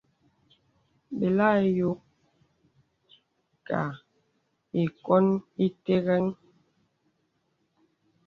Belà 1.17 1.47
ayókā 1.57 3.81
īkǒn 4.81 5.25
ìtərəŋhə. 5.65 6.35